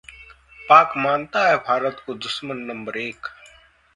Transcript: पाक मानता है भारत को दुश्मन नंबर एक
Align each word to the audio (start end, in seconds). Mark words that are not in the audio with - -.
पाक 0.61 0.93
मानता 0.97 1.45
है 1.47 1.57
भारत 1.57 2.01
को 2.05 2.13
दुश्मन 2.15 2.57
नंबर 2.63 2.97
एक 2.97 3.27